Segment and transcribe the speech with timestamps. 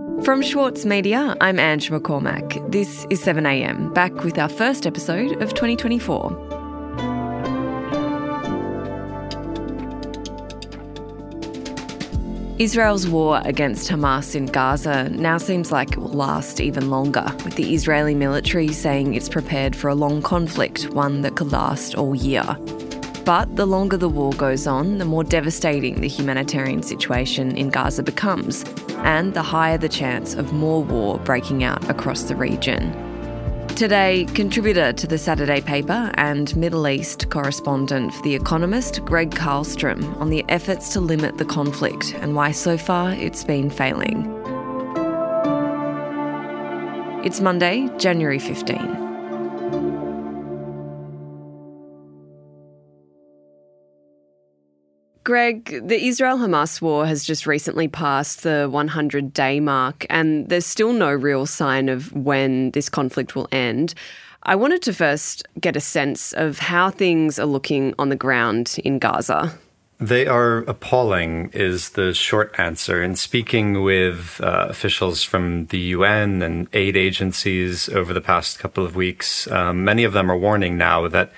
[0.00, 2.70] From Schwartz Media, I'm Ange McCormack.
[2.70, 6.48] This is 7am, back with our first episode of 2024.
[12.58, 17.56] Israel's war against Hamas in Gaza now seems like it will last even longer, with
[17.56, 22.14] the Israeli military saying it's prepared for a long conflict, one that could last all
[22.14, 22.44] year.
[23.24, 28.02] But the longer the war goes on, the more devastating the humanitarian situation in Gaza
[28.02, 28.64] becomes,
[29.04, 32.92] and the higher the chance of more war breaking out across the region.
[33.76, 40.20] Today, contributor to the Saturday paper and Middle East correspondent for The Economist, Gregg Carlstrom,
[40.20, 44.26] on the efforts to limit the conflict and why so far it's been failing.
[47.24, 49.09] It's Monday, January 15.
[55.30, 60.66] Gregg, the Israel Hamas war has just recently passed the 100 day mark, and there's
[60.66, 63.94] still no real sign of when this conflict will end.
[64.42, 68.76] I wanted to first get a sense of how things are looking on the ground
[68.82, 69.56] in Gaza.
[70.00, 73.00] They are appalling, is the short answer.
[73.00, 78.84] And speaking with uh, officials from the UN and aid agencies over the past couple
[78.84, 81.30] of weeks, um, many of them are warning now that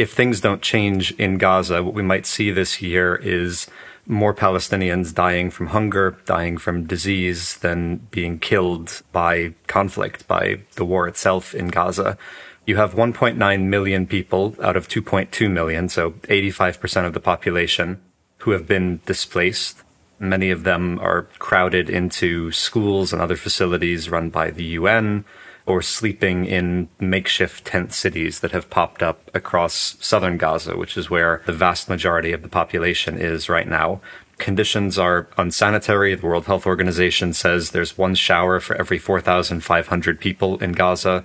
[0.00, 3.66] if things don't change in Gaza, what we might see this year is
[4.06, 10.86] more Palestinians dying from hunger, dying from disease, than being killed by conflict, by the
[10.86, 12.16] war itself in Gaza.
[12.64, 18.00] You have 1.9 million people out of 2.2 million, so 85% of the population,
[18.38, 19.82] who have been displaced.
[20.18, 25.26] Many of them are crowded into schools and other facilities run by the UN
[25.70, 31.08] or sleeping in makeshift tent cities that have popped up across southern Gaza, which is
[31.08, 34.00] where the vast majority of the population is right now.
[34.38, 36.16] Conditions are unsanitary.
[36.16, 41.24] The World Health Organization says there's one shower for every 4,500 people in Gaza,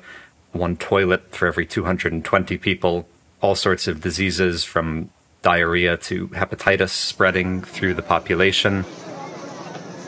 [0.51, 3.07] one toilet for every 220 people,
[3.41, 5.09] all sorts of diseases from
[5.41, 8.85] diarrhea to hepatitis spreading through the population.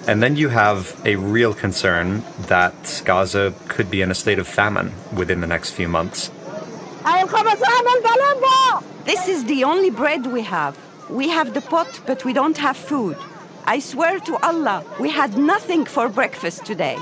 [0.08, 4.48] And then you have a real concern that Gaza could be in a state of
[4.48, 6.32] famine within the next few months.
[9.04, 10.78] This is the only bread we have.
[11.10, 13.18] We have the pot, but we don't have food.
[13.66, 16.98] I swear to Allah, we had nothing for breakfast today.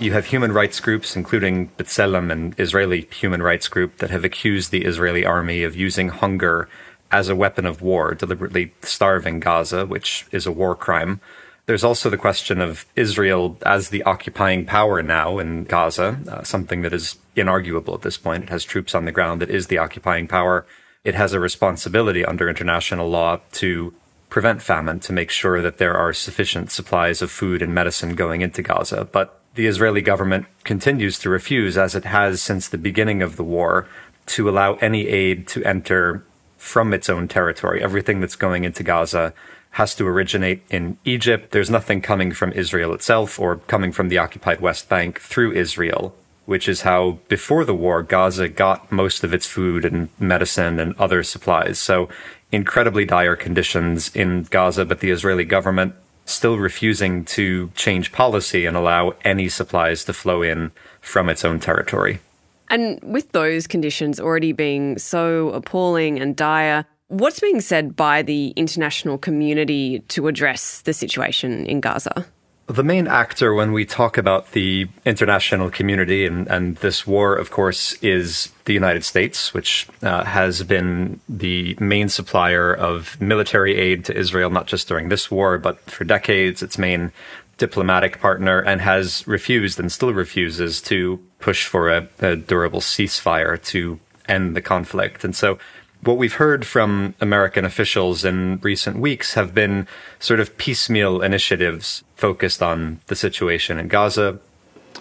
[0.00, 4.72] You have human rights groups, including B'Tselem, an Israeli human rights group, that have accused
[4.72, 6.68] the Israeli army of using hunger
[7.12, 11.20] as a weapon of war, deliberately starving Gaza, which is a war crime.
[11.66, 16.82] There's also the question of Israel as the occupying power now in Gaza, uh, something
[16.82, 18.44] that is inarguable at this point.
[18.44, 19.40] It has troops on the ground.
[19.40, 20.66] that is the occupying power.
[21.04, 23.94] It has a responsibility under international law to
[24.28, 28.42] prevent famine, to make sure that there are sufficient supplies of food and medicine going
[28.42, 29.08] into Gaza.
[29.10, 33.44] But the Israeli government continues to refuse, as it has since the beginning of the
[33.44, 33.86] war,
[34.26, 36.24] to allow any aid to enter
[36.58, 37.82] from its own territory.
[37.82, 39.32] Everything that's going into Gaza
[39.74, 41.50] has to originate in Egypt.
[41.50, 46.14] There's nothing coming from Israel itself or coming from the occupied West Bank through Israel,
[46.46, 50.94] which is how before the war, Gaza got most of its food and medicine and
[50.96, 51.80] other supplies.
[51.80, 52.08] So
[52.52, 58.76] incredibly dire conditions in Gaza, but the Israeli government still refusing to change policy and
[58.76, 60.70] allow any supplies to flow in
[61.00, 62.20] from its own territory.
[62.68, 68.48] And with those conditions already being so appalling and dire, What's being said by the
[68.56, 72.26] international community to address the situation in Gaza?
[72.66, 77.50] The main actor when we talk about the international community and, and this war, of
[77.50, 84.06] course, is the United States, which uh, has been the main supplier of military aid
[84.06, 87.12] to Israel, not just during this war, but for decades, its main
[87.58, 93.62] diplomatic partner, and has refused and still refuses to push for a, a durable ceasefire
[93.62, 95.22] to end the conflict.
[95.22, 95.58] And so
[96.06, 99.86] what we've heard from American officials in recent weeks have been
[100.18, 104.38] sort of piecemeal initiatives focused on the situation in Gaza.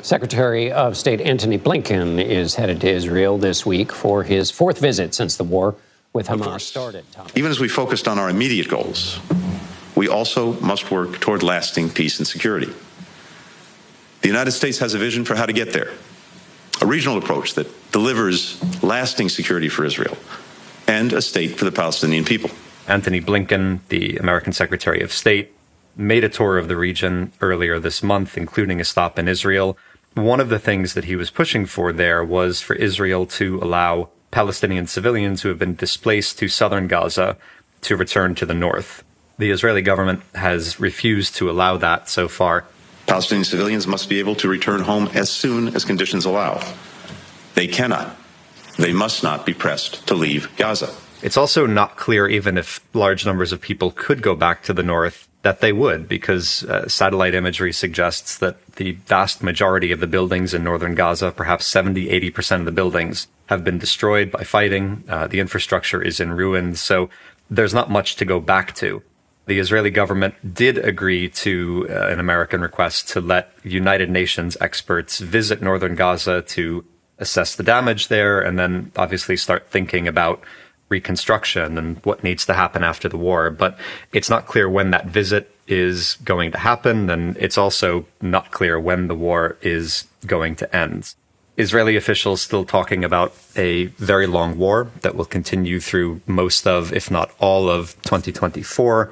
[0.02, 5.14] Secretary of State Antony Blinken is headed to Israel this week for his fourth visit
[5.14, 5.76] since the war
[6.14, 7.06] with Hamas started.
[7.36, 9.20] Even as we focused on our immediate goals,
[9.96, 12.72] we also must work toward lasting peace and security.
[14.22, 15.92] The United States has a vision for how to get there,
[16.82, 20.18] a regional approach that delivers lasting security for Israel
[20.88, 22.50] and a state for the Palestinian people.
[22.88, 25.54] Antony Blinken, the American Secretary of State,
[25.96, 29.78] made a tour of the region earlier this month, including a stop in Israel.
[30.16, 34.10] One of the things that he was pushing for there was for Israel to allow
[34.32, 37.38] Palestinian civilians who have been displaced to southern Gaza
[37.82, 39.04] to return to the north.
[39.38, 42.66] The Israeli government has refused to allow that so far.
[43.08, 46.62] Palestinian civilians must be able to return home as soon as conditions allow.
[47.54, 48.16] They cannot,
[48.78, 50.94] they must not be pressed to leave Gaza.
[51.22, 54.84] It's also not clear, even if large numbers of people could go back to the
[54.84, 60.08] north, that they would, because uh, satellite imagery suggests that the vast majority of the
[60.08, 65.04] buildings in northern Gaza, perhaps 70, 80% of the buildings, have been destroyed by fighting.
[65.08, 66.80] Uh, the infrastructure is in ruins.
[66.80, 67.10] So
[67.50, 69.04] there's not much to go back to.
[69.46, 75.20] The Israeli government did agree to uh, an American request to let United Nations experts
[75.20, 76.86] visit northern Gaza to
[77.20, 80.44] assess the damage there and then obviously start thinking about
[80.90, 83.50] reconstruction and what needs to happen after the war.
[83.50, 83.78] But
[84.12, 88.80] it's not clear when that visit is going to happen, and it's also not clear
[88.80, 91.16] when the war is going to end.
[91.56, 96.92] Israeli officials still talking about a very long war that will continue through most of,
[96.94, 99.12] if not all of 2024.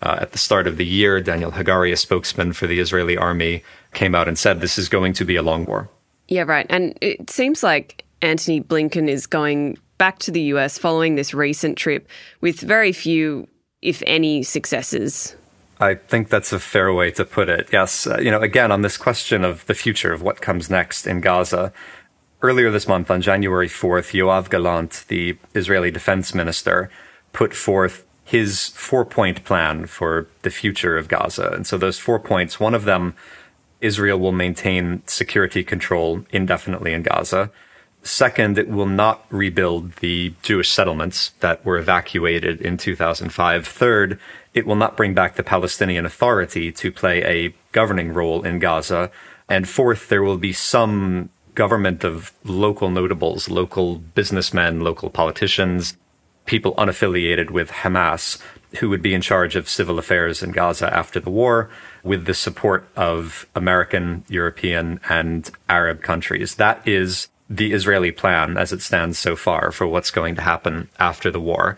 [0.00, 3.62] Uh, at the start of the year, Daniel Hagari, a spokesman for the Israeli army,
[3.92, 5.88] came out and said this is going to be a long war.
[6.32, 6.64] Yeah, right.
[6.70, 11.76] And it seems like Antony Blinken is going back to the US following this recent
[11.76, 12.08] trip
[12.40, 13.46] with very few,
[13.82, 15.36] if any, successes.
[15.78, 17.68] I think that's a fair way to put it.
[17.70, 18.06] Yes.
[18.06, 21.20] Uh, you know, again, on this question of the future of what comes next in
[21.20, 21.70] Gaza,
[22.40, 26.88] earlier this month on January 4th, Yoav Gallant, the Israeli defense minister,
[27.34, 31.50] put forth his four point plan for the future of Gaza.
[31.52, 33.14] And so those four points, one of them,
[33.82, 37.50] Israel will maintain security control indefinitely in Gaza.
[38.02, 43.66] Second, it will not rebuild the Jewish settlements that were evacuated in 2005.
[43.66, 44.18] Third,
[44.54, 49.10] it will not bring back the Palestinian Authority to play a governing role in Gaza.
[49.48, 55.96] And fourth, there will be some government of local notables, local businessmen, local politicians,
[56.46, 58.40] people unaffiliated with Hamas
[58.78, 61.70] who would be in charge of civil affairs in Gaza after the war
[62.02, 66.56] with the support of American, European, and Arab countries.
[66.56, 70.88] That is the Israeli plan as it stands so far for what's going to happen
[70.98, 71.76] after the war.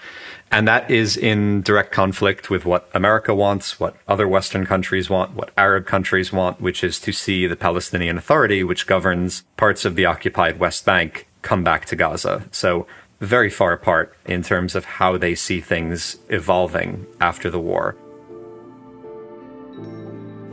[0.50, 5.34] And that is in direct conflict with what America wants, what other Western countries want,
[5.34, 9.96] what Arab countries want, which is to see the Palestinian Authority, which governs parts of
[9.96, 12.44] the occupied West Bank, come back to Gaza.
[12.52, 12.86] So
[13.20, 17.96] very far apart in terms of how they see things evolving after the war.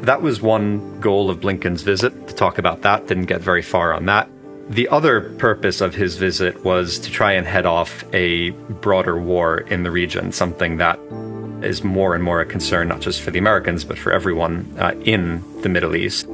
[0.01, 3.07] That was one goal of Blinken's visit, to talk about that.
[3.07, 4.27] Didn't get very far on that.
[4.69, 9.59] The other purpose of his visit was to try and head off a broader war
[9.59, 10.97] in the region, something that
[11.61, 14.93] is more and more a concern, not just for the Americans, but for everyone uh,
[15.03, 16.27] in the Middle East.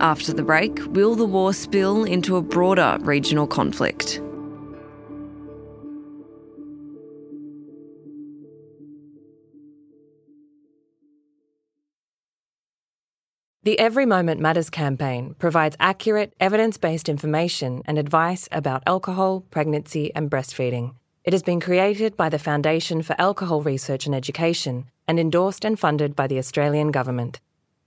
[0.00, 4.22] After the break, will the war spill into a broader regional conflict?
[13.62, 20.14] The Every Moment Matters campaign provides accurate, evidence based information and advice about alcohol, pregnancy,
[20.14, 20.94] and breastfeeding.
[21.24, 25.78] It has been created by the Foundation for Alcohol Research and Education and endorsed and
[25.78, 27.38] funded by the Australian Government.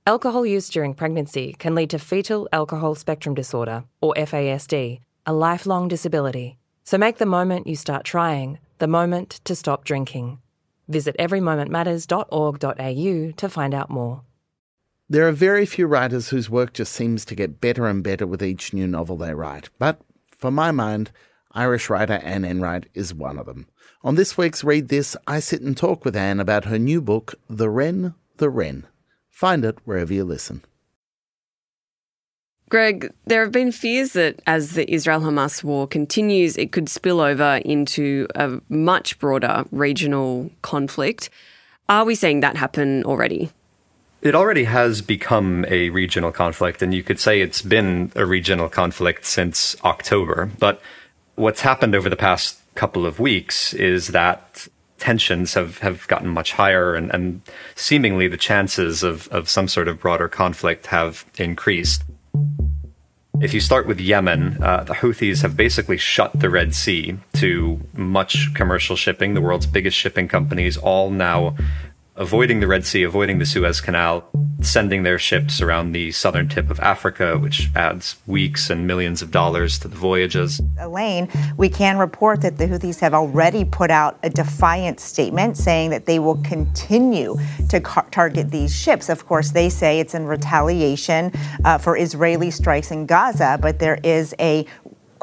[0.05, 5.87] Alcohol use during pregnancy can lead to fetal alcohol spectrum disorder, or FASD, a lifelong
[5.87, 6.57] disability.
[6.83, 10.39] So make the moment you start trying the moment to stop drinking.
[10.89, 14.23] Visit everymomentmatters.org.au to find out more.
[15.07, 18.43] There are very few writers whose work just seems to get better and better with
[18.43, 20.01] each new novel they write, but
[20.37, 21.11] for my mind,
[21.53, 23.67] Irish writer Anne Enright is one of them.
[24.03, 27.35] On this week's Read This, I sit and talk with Anne about her new book,
[27.49, 28.85] The Wren, the Wren.
[29.33, 30.61] Find it wherever you listen.
[32.69, 37.19] Gregg, there have been fears that as the Israel Hamas war continues, it could spill
[37.19, 41.31] over into a much broader regional conflict.
[41.89, 43.49] Are we seeing that happen already?
[44.21, 48.69] It already has become a regional conflict, and you could say it's been a regional
[48.69, 50.49] conflict since October.
[50.59, 50.79] But
[51.35, 54.67] what's happened over the past couple of weeks is that
[55.03, 57.41] tensions have, have gotten much higher, and, and
[57.75, 62.03] seemingly the chances of, of some sort of broader conflict have increased.
[63.41, 67.81] If you start with Yemen, uh, the Houthis have basically shut the Red Sea to
[67.93, 69.33] much commercial shipping.
[69.33, 71.57] The world's biggest shipping companies all now
[72.15, 74.23] avoiding the Red Sea, avoiding the Suez Canal,
[74.65, 79.31] sending their ships around the southern tip of Africa, which adds weeks and millions of
[79.31, 80.61] dollars to the voyages.
[80.79, 85.89] Elaine, we can report that the Houthis have already put out a defiant statement saying
[85.89, 87.35] that they will continue
[87.69, 89.09] to car- target these ships.
[89.09, 91.31] Of course, they say it's in retaliation
[91.65, 94.65] uh, for Israeli strikes in Gaza, but there is a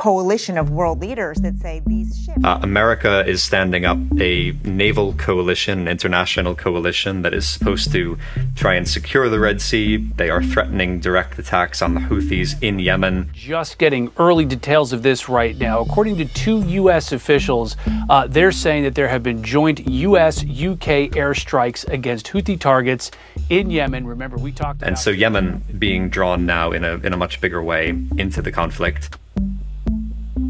[0.01, 2.43] coalition of world leaders that say these ships.
[2.43, 8.17] Uh, America is standing up a naval coalition, an international coalition that is supposed to
[8.57, 9.99] try and secure the Red Sea.
[9.99, 13.29] They are threatening direct attacks on the Houthis in Yemen.
[13.35, 15.81] Just getting early details of this right now.
[15.83, 17.13] According to two U.S.
[17.13, 17.77] officials,
[18.09, 20.43] uh, they're saying that there have been joint U.S.
[20.43, 23.11] UK airstrikes against Houthi targets
[23.51, 24.07] in Yemen.
[24.07, 27.63] Remember, we talked And so Yemen being drawn now in a, in a much bigger
[27.63, 29.11] way into the conflict.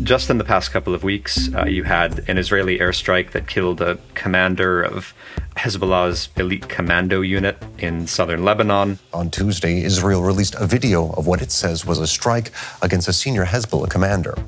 [0.02, 3.82] Just in the past couple of weeks, uh, you had an Israeli airstrike that killed
[3.82, 5.12] a commander of
[5.56, 8.98] Hezbollah's elite commando unit in southern Lebanon.
[9.12, 13.12] On Tuesday, Israel released a video of what it says was a strike against a
[13.12, 14.38] senior Hezbollah commander.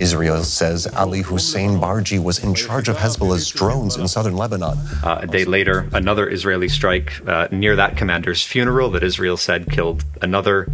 [0.00, 4.76] Israel says Ali Hussein Barji was in charge of Hezbollah's drones in southern Lebanon.
[5.04, 9.70] Uh, a day later, another Israeli strike uh, near that commander's funeral that Israel said
[9.70, 10.66] killed another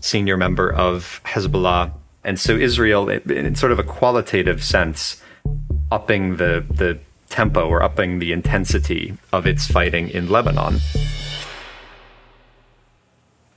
[0.00, 1.92] senior member of Hezbollah.
[2.24, 5.22] And so Israel, in sort of a qualitative sense,
[5.92, 10.78] upping the, the tempo or upping the intensity of its fighting in Lebanon.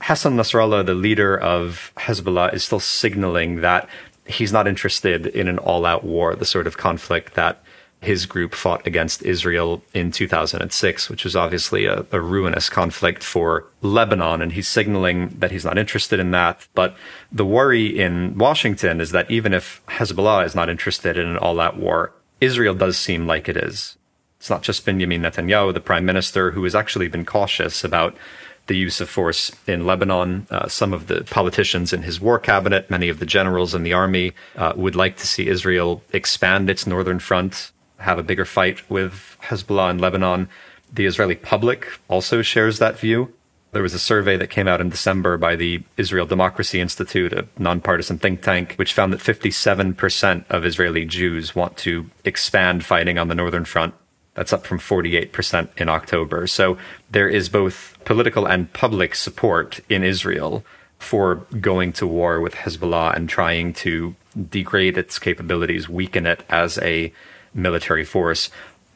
[0.02, 3.88] Hassan Nasrallah, the leader of Hezbollah, is still signaling that
[4.26, 7.62] he's not interested in an all out war, the sort of conflict that
[8.00, 13.66] his group fought against Israel in 2006, which was obviously a, a, ruinous conflict for
[13.82, 14.40] Lebanon.
[14.40, 16.66] And he's signaling that he's not interested in that.
[16.74, 16.96] But
[17.32, 21.58] the worry in Washington is that even if Hezbollah is not interested in an all
[21.58, 23.96] out war, Israel does seem like it is.
[24.38, 28.16] It's not just Benjamin Netanyahu, the prime minister, who has actually been cautious about
[28.68, 30.46] the use of force in Lebanon.
[30.50, 33.92] Uh, some of the politicians in his war cabinet, many of the generals in the
[33.92, 38.88] army, uh, would like to see Israel expand its northern front have a bigger fight
[38.90, 40.48] with Hezbollah in Lebanon.
[40.92, 43.32] The Israeli public also shares that view.
[43.72, 47.46] There was a survey that came out in December by the Israel Democracy Institute, a
[47.58, 53.28] nonpartisan think tank, which found that 57% of Israeli Jews want to expand fighting on
[53.28, 53.94] the northern front.
[54.34, 56.46] That's up from 48% in October.
[56.46, 56.78] So
[57.10, 60.64] there is both political and public support in Israel
[60.98, 64.14] for going to war with Hezbollah and trying to
[64.48, 67.12] degrade its capabilities, weaken it as a
[67.54, 68.50] military force.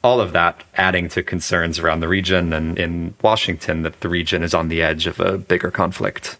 [0.04, 4.42] All of that adding to concerns around the region and in Washington that the region
[4.42, 6.36] is on the edge of a bigger conflict.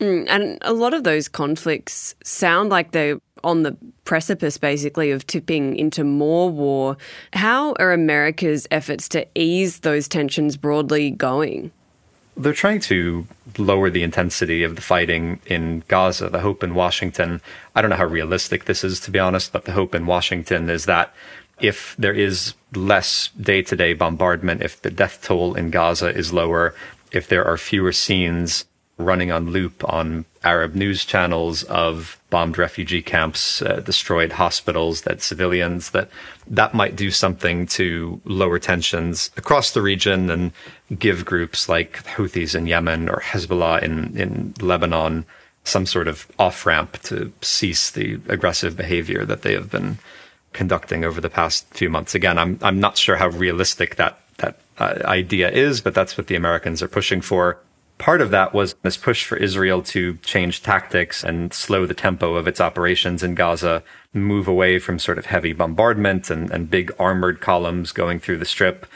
[0.00, 5.26] Mm, and a lot of those conflicts sound like they're on the precipice, basically, of
[5.26, 6.96] tipping into more war.
[7.32, 11.72] How are America's efforts to ease those tensions broadly going?
[12.36, 13.26] They're trying to
[13.58, 16.28] lower the intensity of the fighting in Gaza.
[16.28, 17.40] The hope in Washington,
[17.74, 20.70] I don't know how realistic this is, to be honest, but the hope in Washington
[20.70, 21.12] is that
[21.60, 26.32] if there is less day to day bombardment, if the death toll in Gaza is
[26.32, 26.74] lower,
[27.12, 28.64] if there are fewer scenes
[28.98, 35.22] running on loop on Arab news channels of bombed refugee camps, uh, destroyed hospitals, that
[35.22, 36.10] civilians, that
[36.48, 40.52] that might do something to lower tensions across the region and
[40.98, 45.24] give groups like Houthis in Yemen or Hezbollah in, in Lebanon
[45.64, 49.98] some sort of off ramp to cease the aggressive behavior that they have been
[50.58, 52.16] conducting over the past few months.
[52.16, 56.26] Again, I'm I'm not sure how realistic that that uh, idea is, but that's what
[56.26, 57.58] the Americans are pushing for.
[57.98, 62.34] Part of that was this push for Israel to change tactics and slow the tempo
[62.34, 66.92] of its operations in Gaza, move away from sort of heavy bombardment and, and big
[66.98, 68.86] armored columns going through the strip,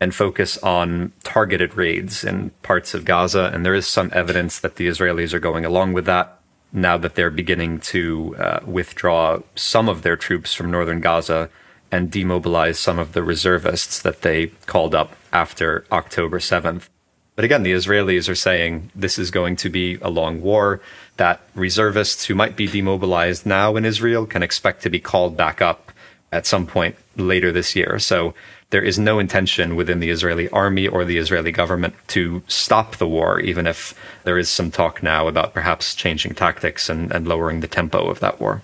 [0.00, 3.50] and focus on targeted raids in parts of Gaza.
[3.52, 6.41] And there is some evidence that the Israelis are going along with that
[6.72, 11.50] now that they're beginning to uh, withdraw some of their troops from northern Gaza
[11.90, 16.88] and demobilize some of the reservists that they called up after October 7th.
[17.36, 20.80] But again, the Israelis are saying this is going to be a long war,
[21.16, 25.60] that reservists who might be demobilized now in Israel can expect to be called back
[25.60, 25.92] up
[26.30, 27.98] at some point later this year.
[27.98, 28.34] So
[28.72, 33.06] there is no intention within the Israeli army or the Israeli government to stop the
[33.06, 37.60] war, even if there is some talk now about perhaps changing tactics and, and lowering
[37.60, 38.62] the tempo of that war.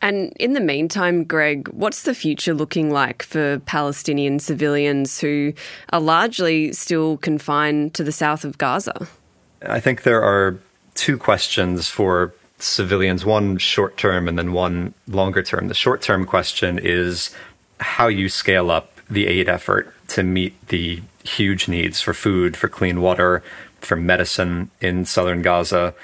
[0.00, 5.52] And in the meantime, Gregg, what's the future looking like for Palestinian civilians who
[5.92, 9.08] are largely still confined to the south of Gaza?
[9.60, 10.58] I think there are
[10.94, 15.68] two questions for civilians one short term and then one longer term.
[15.68, 17.34] The short term question is
[17.78, 22.68] how you scale up the aid effort to meet the huge needs for food, for
[22.68, 23.42] clean water,
[23.80, 25.94] for medicine in southern Gaza.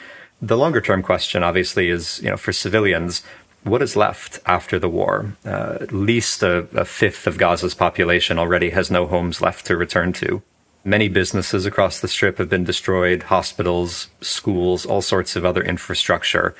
[0.42, 3.22] The longer term question, obviously, is you know for civilians,
[3.64, 5.32] what is left after the war?
[5.44, 9.76] Uh, at least a, a fifth of Gaza's population already has no homes left to
[9.76, 10.42] return to.
[10.84, 16.54] Many businesses across the strip have been destroyed, hospitals, schools, all sorts of other infrastructure.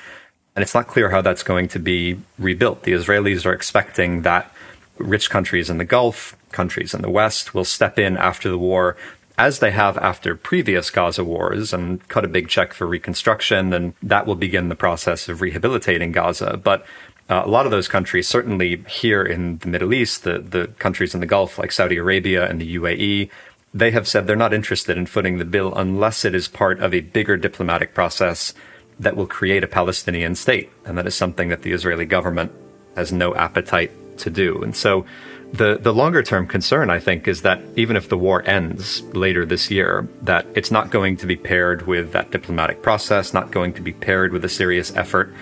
[0.57, 2.83] And it's not clear how that's going to be rebuilt.
[2.83, 4.51] The Israelis are expecting that
[4.99, 8.97] rich countries in the Gulf, countries in the West will step in after the war
[9.39, 13.93] as they have after previous Gaza wars and cut a big check for reconstruction, and
[14.03, 16.57] that will begin the process of rehabilitating Gaza.
[16.63, 16.87] But
[17.29, 21.13] uh, a lot of those countries, certainly here in the Middle East, the, the countries
[21.13, 23.31] in the Gulf like Saudi Arabia and the UAE,
[23.75, 26.95] they have said they're not interested in footing the bill unless it is part of
[26.95, 28.55] a bigger diplomatic process
[28.99, 30.71] that will create a Palestinian state.
[30.87, 32.53] And that is something that the Israeli government
[32.95, 34.63] has no appetite to do.
[34.63, 35.05] And so
[35.53, 39.47] the, the longer term concern, I think, is that even if the war ends later
[39.47, 43.73] this year, that it's not going to be paired with that diplomatic process, not going
[43.75, 45.33] to be paired with a serious effort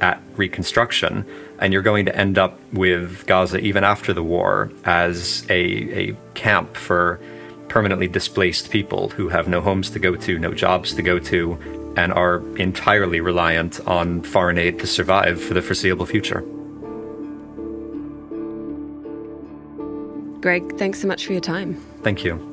[0.00, 1.24] at reconstruction.
[1.60, 6.16] And you're going to end up with Gaza, even after the war, as a, a
[6.34, 7.20] camp for
[7.68, 11.58] permanently displaced people who have no homes to go to, no jobs to go to,
[11.96, 16.44] and are entirely reliant on foreign aid to survive for the foreseeable future.
[20.42, 21.74] Gregg, thanks so much for your time.
[22.02, 22.48] Thank you.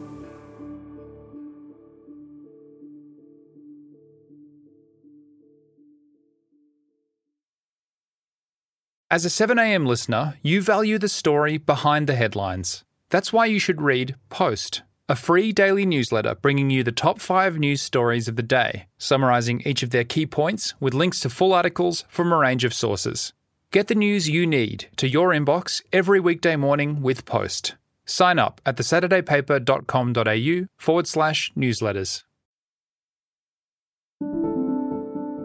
[9.12, 12.84] As a 7am listener, you value the story behind the headlines.
[13.10, 17.58] That's why you should read Post a free daily newsletter bringing you the top five
[17.58, 21.51] news stories of the day, summarising each of their key points with links to full
[21.51, 23.34] articles from a range of sources.
[23.72, 27.76] Get the news you need to your inbox every weekday morning with Post.
[28.04, 32.24] Sign up at thesaturdaypaper.com.au forward slash newsletters.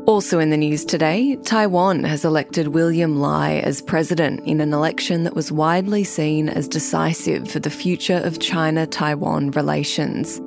[0.06, 5.24] Also in the news today, Taiwan has elected William Lai as president in an election
[5.24, 10.40] that was widely seen as decisive for the future of China Taiwan relations.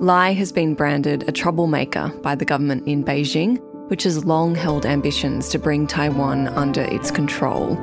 [0.00, 4.86] Lai has been branded a troublemaker by the government in Beijing, which has long held
[4.86, 7.76] ambitions to bring Taiwan under its control.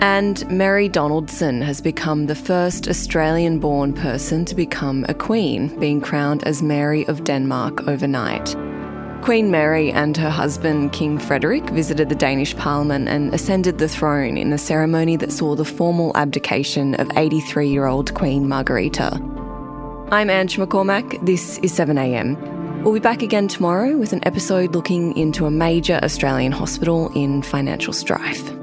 [0.00, 6.02] And Mary Donaldson has become the first Australian born person to become a queen, being
[6.02, 8.54] crowned as Mary of Denmark overnight.
[9.22, 14.36] Queen Mary and her husband, King Frederick, visited the Danish parliament and ascended the throne
[14.36, 19.00] in a ceremony that saw the formal abdication of 83 year old Queen Margrethe.
[20.12, 21.24] I'm Ange McCormack.
[21.26, 22.55] This is 7am.
[22.86, 27.42] We'll be back again tomorrow with an episode looking into a major Australian hospital in
[27.42, 28.55] financial strife.